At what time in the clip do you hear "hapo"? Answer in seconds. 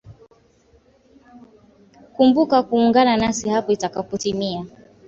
3.49-3.71